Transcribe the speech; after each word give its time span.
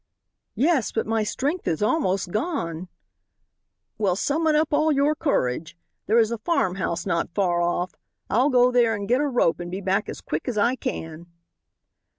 "Yes, 0.55 0.91
but 0.91 1.05
my 1.05 1.21
strength 1.21 1.67
is 1.67 1.83
almost 1.83 2.31
gone." 2.31 2.87
"Well, 3.99 4.15
summon 4.15 4.55
up 4.55 4.73
all 4.73 4.91
your 4.91 5.13
courage. 5.13 5.77
There 6.07 6.17
is 6.17 6.31
a 6.31 6.39
farm 6.39 6.77
house 6.77 7.05
not 7.05 7.29
far 7.35 7.61
off. 7.61 7.93
I'll 8.27 8.49
go 8.49 8.71
there 8.71 8.95
and 8.95 9.07
get 9.07 9.21
a 9.21 9.27
rope 9.27 9.59
and 9.59 9.69
be 9.69 9.79
back 9.79 10.09
as 10.09 10.19
quick 10.19 10.47
as 10.47 10.57
I 10.57 10.75
can." 10.75 11.27